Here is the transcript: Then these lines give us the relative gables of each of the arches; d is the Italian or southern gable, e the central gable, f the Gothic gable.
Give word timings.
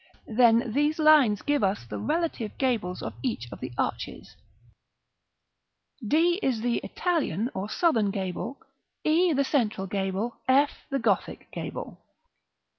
Then 0.35 0.73
these 0.73 0.97
lines 0.97 1.43
give 1.43 1.63
us 1.63 1.85
the 1.85 1.99
relative 1.99 2.57
gables 2.57 3.03
of 3.03 3.13
each 3.21 3.47
of 3.51 3.59
the 3.59 3.71
arches; 3.77 4.35
d 6.03 6.39
is 6.41 6.61
the 6.61 6.77
Italian 6.79 7.51
or 7.53 7.69
southern 7.69 8.09
gable, 8.09 8.57
e 9.03 9.31
the 9.31 9.43
central 9.45 9.85
gable, 9.85 10.37
f 10.47 10.87
the 10.89 10.97
Gothic 10.97 11.51
gable. 11.51 12.01